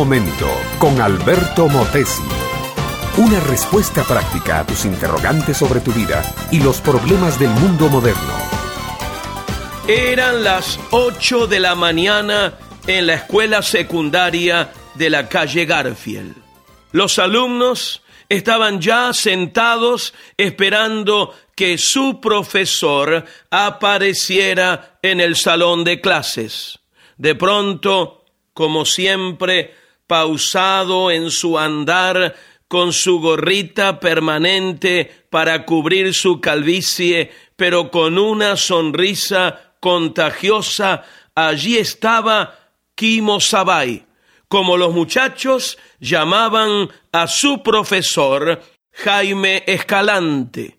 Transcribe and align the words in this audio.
momento 0.00 0.48
con 0.78 0.98
Alberto 0.98 1.68
Motesi. 1.68 2.22
Una 3.18 3.38
respuesta 3.40 4.02
práctica 4.02 4.60
a 4.60 4.66
tus 4.66 4.86
interrogantes 4.86 5.58
sobre 5.58 5.80
tu 5.80 5.92
vida 5.92 6.22
y 6.50 6.58
los 6.58 6.80
problemas 6.80 7.38
del 7.38 7.50
mundo 7.50 7.90
moderno. 7.90 8.32
Eran 9.86 10.42
las 10.42 10.80
8 10.90 11.48
de 11.48 11.60
la 11.60 11.74
mañana 11.74 12.54
en 12.86 13.08
la 13.08 13.16
escuela 13.16 13.60
secundaria 13.60 14.72
de 14.94 15.10
la 15.10 15.28
calle 15.28 15.66
Garfield. 15.66 16.34
Los 16.92 17.18
alumnos 17.18 18.00
estaban 18.30 18.80
ya 18.80 19.12
sentados 19.12 20.14
esperando 20.38 21.34
que 21.54 21.76
su 21.76 22.22
profesor 22.22 23.26
apareciera 23.50 24.98
en 25.02 25.20
el 25.20 25.36
salón 25.36 25.84
de 25.84 26.00
clases. 26.00 26.78
De 27.18 27.34
pronto, 27.34 28.24
como 28.54 28.86
siempre, 28.86 29.74
pausado 30.10 31.12
en 31.12 31.30
su 31.30 31.56
andar, 31.56 32.34
con 32.66 32.92
su 32.92 33.20
gorrita 33.20 34.00
permanente 34.00 35.08
para 35.30 35.64
cubrir 35.64 36.14
su 36.14 36.40
calvicie, 36.40 37.30
pero 37.54 37.92
con 37.92 38.18
una 38.18 38.56
sonrisa 38.56 39.76
contagiosa, 39.78 41.04
allí 41.36 41.78
estaba 41.78 42.58
Kimo 42.96 43.38
Sabai, 43.38 44.04
como 44.48 44.76
los 44.76 44.92
muchachos 44.92 45.78
llamaban 46.00 46.88
a 47.12 47.28
su 47.28 47.62
profesor 47.62 48.60
Jaime 48.90 49.62
Escalante. 49.64 50.76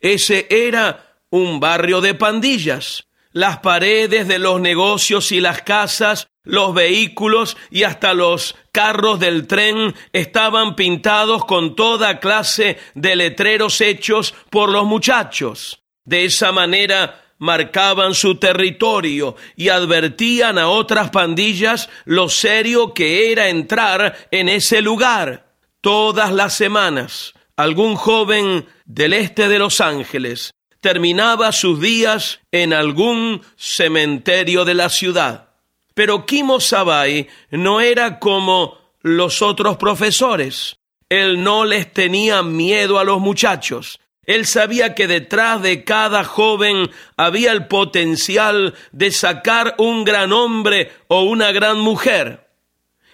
Ese 0.00 0.46
era 0.48 1.16
un 1.30 1.58
barrio 1.58 2.00
de 2.00 2.14
pandillas. 2.14 3.08
Las 3.32 3.58
paredes 3.58 4.28
de 4.28 4.38
los 4.38 4.60
negocios 4.60 5.32
y 5.32 5.40
las 5.40 5.62
casas, 5.62 6.29
los 6.42 6.74
vehículos 6.74 7.56
y 7.70 7.82
hasta 7.82 8.14
los 8.14 8.56
carros 8.72 9.20
del 9.20 9.46
tren 9.46 9.94
estaban 10.12 10.74
pintados 10.76 11.44
con 11.44 11.76
toda 11.76 12.20
clase 12.20 12.78
de 12.94 13.16
letreros 13.16 13.80
hechos 13.80 14.34
por 14.50 14.70
los 14.70 14.84
muchachos. 14.84 15.82
De 16.04 16.24
esa 16.24 16.50
manera 16.52 17.24
marcaban 17.38 18.14
su 18.14 18.36
territorio 18.36 19.36
y 19.56 19.68
advertían 19.68 20.58
a 20.58 20.68
otras 20.68 21.10
pandillas 21.10 21.88
lo 22.04 22.28
serio 22.28 22.94
que 22.94 23.32
era 23.32 23.48
entrar 23.48 24.28
en 24.30 24.48
ese 24.48 24.80
lugar. 24.82 25.54
Todas 25.80 26.32
las 26.32 26.54
semanas, 26.54 27.32
algún 27.56 27.96
joven 27.96 28.66
del 28.84 29.14
este 29.14 29.48
de 29.48 29.58
Los 29.58 29.80
Ángeles 29.80 30.52
terminaba 30.80 31.52
sus 31.52 31.80
días 31.80 32.40
en 32.52 32.72
algún 32.72 33.42
cementerio 33.56 34.64
de 34.64 34.74
la 34.74 34.88
ciudad. 34.88 35.49
Pero 35.94 36.26
Kimo 36.26 36.60
Sabai 36.60 37.28
no 37.50 37.80
era 37.80 38.18
como 38.18 38.78
los 39.02 39.42
otros 39.42 39.76
profesores. 39.76 40.78
Él 41.08 41.42
no 41.42 41.64
les 41.64 41.92
tenía 41.92 42.42
miedo 42.42 42.98
a 42.98 43.04
los 43.04 43.20
muchachos. 43.20 44.00
Él 44.24 44.46
sabía 44.46 44.94
que 44.94 45.08
detrás 45.08 45.60
de 45.60 45.82
cada 45.82 46.24
joven 46.24 46.90
había 47.16 47.52
el 47.52 47.66
potencial 47.66 48.74
de 48.92 49.10
sacar 49.10 49.74
un 49.78 50.04
gran 50.04 50.32
hombre 50.32 50.92
o 51.08 51.22
una 51.22 51.50
gran 51.50 51.80
mujer. 51.80 52.46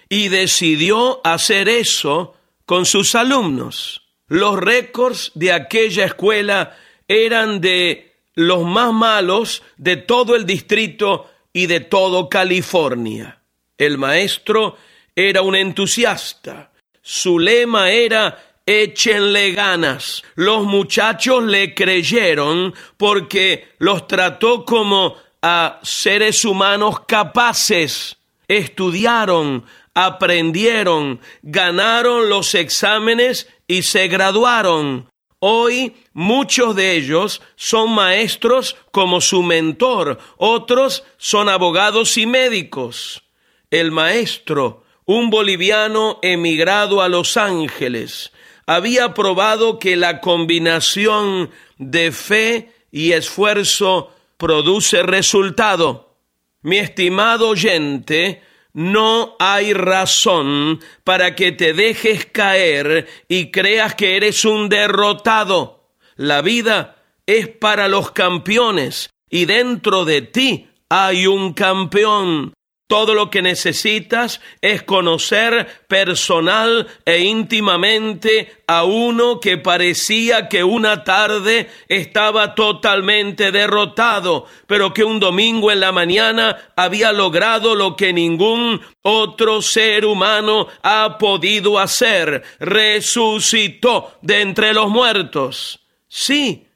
Y 0.09 0.27
decidió 0.27 1.21
hacer 1.23 1.69
eso 1.69 2.35
con 2.65 2.85
sus 2.85 3.15
alumnos. 3.15 4.03
Los 4.27 4.59
récords 4.59 5.31
de 5.33 5.53
aquella 5.53 6.05
escuela 6.05 6.77
eran 7.07 7.61
de 7.61 8.13
los 8.35 8.63
más 8.65 8.93
malos 8.93 9.63
de 9.77 9.97
todo 9.97 10.35
el 10.35 10.45
distrito 10.45 11.29
y 11.53 11.67
de 11.67 11.79
todo 11.79 12.29
California. 12.29 13.41
El 13.77 13.97
maestro 13.97 14.77
era 15.15 15.41
un 15.41 15.55
entusiasta. 15.55 16.71
Su 17.01 17.39
lema 17.39 17.89
era 17.91 18.61
échenle 18.65 19.53
ganas. 19.53 20.23
Los 20.35 20.65
muchachos 20.65 21.43
le 21.43 21.73
creyeron 21.73 22.75
porque 22.97 23.69
los 23.79 24.07
trató 24.07 24.65
como 24.65 25.15
a 25.41 25.79
seres 25.83 26.43
humanos 26.45 27.01
capaces. 27.07 28.17
Estudiaron, 28.47 29.65
aprendieron, 29.93 31.19
ganaron 31.41 32.29
los 32.29 32.53
exámenes 32.55 33.47
y 33.67 33.83
se 33.83 34.07
graduaron. 34.07 35.09
Hoy 35.39 35.95
muchos 36.13 36.75
de 36.75 36.95
ellos 36.95 37.41
son 37.55 37.91
maestros 37.91 38.75
como 38.91 39.21
su 39.21 39.43
mentor, 39.43 40.17
otros 40.37 41.03
son 41.17 41.47
abogados 41.47 42.17
y 42.17 42.25
médicos. 42.25 43.23
El 43.69 43.91
maestro, 43.91 44.83
un 45.05 45.29
boliviano 45.29 46.17
emigrado 46.23 47.03
a 47.03 47.07
Los 47.07 47.37
Ángeles, 47.37 48.31
había 48.65 49.13
probado 49.13 49.77
que 49.77 49.95
la 49.95 50.21
combinación 50.21 51.51
de 51.77 52.11
fe 52.11 52.73
y 52.91 53.11
esfuerzo 53.11 54.11
produce 54.37 55.03
resultado. 55.03 56.17
Mi 56.61 56.79
estimado 56.79 57.49
oyente, 57.49 58.41
no 58.77 59.35
hay 59.39 59.73
razón 59.73 60.81
para 61.03 61.33
que 61.33 61.51
te 61.51 61.73
dejes 61.73 62.27
caer 62.27 63.07
y 63.27 63.49
creas 63.49 63.95
que 63.95 64.15
eres 64.15 64.45
un 64.45 64.69
derrotado. 64.69 65.89
La 66.15 66.43
vida 66.43 67.01
es 67.25 67.47
para 67.47 67.87
los 67.87 68.11
campeones 68.11 69.09
y 69.31 69.45
dentro 69.45 70.05
de 70.05 70.21
ti 70.21 70.67
hay 70.89 71.25
un 71.25 71.53
campeón. 71.53 72.53
Todo 72.87 73.13
lo 73.13 73.29
que 73.29 73.41
necesitas 73.41 74.39
es 74.61 74.81
conocer 74.83 75.83
personal 75.89 76.87
e 77.03 77.19
íntimamente 77.19 78.63
a 78.65 78.85
uno 78.85 79.41
que 79.41 79.57
parecía 79.57 80.47
que 80.47 80.63
una 80.63 81.03
tarde 81.03 81.69
estaba 81.89 82.55
totalmente 82.55 83.51
derrotado, 83.51 84.45
pero 84.67 84.93
que 84.93 85.03
un 85.03 85.19
domingo 85.19 85.69
en 85.69 85.81
la 85.81 85.91
mañana 85.91 86.71
había 86.77 87.11
logrado 87.11 87.75
lo 87.75 87.97
que 87.97 88.13
ningún 88.13 88.79
otro 89.01 89.61
ser 89.61 90.05
humano 90.05 90.67
ha 90.81 91.17
podido 91.17 91.79
hacer. 91.79 92.41
Resucitó 92.59 94.17
de 94.21 94.39
entre 94.39 94.73
los 94.73 94.87
muertos. 94.87 95.81
Sí, 96.07 96.67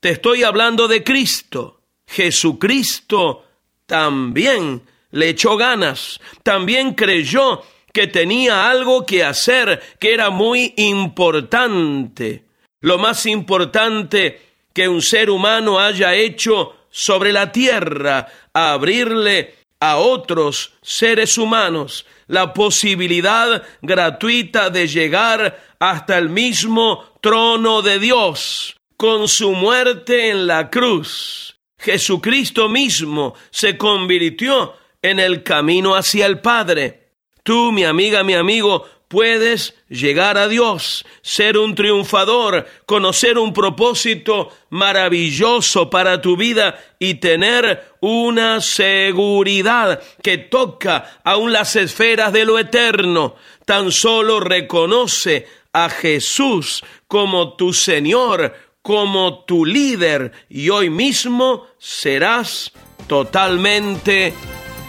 te 0.00 0.10
estoy 0.10 0.42
hablando 0.42 0.88
de 0.88 1.04
Cristo. 1.04 1.82
Jesucristo 2.04 3.44
también 3.86 4.82
le 5.12 5.28
echó 5.28 5.56
ganas, 5.56 6.20
también 6.42 6.94
creyó 6.94 7.62
que 7.92 8.06
tenía 8.06 8.68
algo 8.68 9.06
que 9.06 9.22
hacer, 9.22 9.80
que 10.00 10.12
era 10.12 10.30
muy 10.30 10.74
importante. 10.76 12.44
Lo 12.80 12.98
más 12.98 13.26
importante 13.26 14.40
que 14.72 14.88
un 14.88 15.02
ser 15.02 15.30
humano 15.30 15.78
haya 15.78 16.14
hecho 16.14 16.74
sobre 16.90 17.32
la 17.32 17.52
tierra, 17.52 18.26
abrirle 18.52 19.54
a 19.80 19.96
otros 19.96 20.74
seres 20.80 21.38
humanos 21.38 22.06
la 22.28 22.54
posibilidad 22.54 23.62
gratuita 23.82 24.70
de 24.70 24.86
llegar 24.88 25.62
hasta 25.78 26.16
el 26.18 26.28
mismo 26.28 27.04
trono 27.20 27.82
de 27.82 27.98
Dios 27.98 28.76
con 28.96 29.26
su 29.28 29.52
muerte 29.52 30.30
en 30.30 30.46
la 30.46 30.70
cruz. 30.70 31.56
Jesucristo 31.76 32.68
mismo 32.68 33.34
se 33.50 33.76
convirtió 33.76 34.74
en 35.02 35.18
el 35.18 35.42
camino 35.42 35.94
hacia 35.94 36.26
el 36.26 36.40
Padre. 36.40 37.10
Tú, 37.42 37.72
mi 37.72 37.84
amiga, 37.84 38.22
mi 38.22 38.34
amigo, 38.34 38.86
puedes 39.12 39.74
llegar 39.90 40.38
a 40.38 40.48
Dios, 40.48 41.04
ser 41.20 41.58
un 41.58 41.74
triunfador, 41.74 42.66
conocer 42.86 43.36
un 43.36 43.52
propósito 43.52 44.48
maravilloso 44.70 45.90
para 45.90 46.22
tu 46.22 46.34
vida 46.34 46.82
y 46.98 47.16
tener 47.16 47.92
una 48.00 48.62
seguridad 48.62 50.02
que 50.22 50.38
toca 50.38 51.20
aún 51.24 51.52
las 51.52 51.76
esferas 51.76 52.32
de 52.32 52.46
lo 52.46 52.58
eterno. 52.58 53.34
Tan 53.66 53.92
solo 53.92 54.40
reconoce 54.40 55.46
a 55.74 55.90
Jesús 55.90 56.82
como 57.06 57.54
tu 57.54 57.74
Señor, 57.74 58.54
como 58.80 59.44
tu 59.44 59.66
líder 59.66 60.32
y 60.48 60.70
hoy 60.70 60.88
mismo 60.88 61.66
serás 61.78 62.72
totalmente 63.08 64.32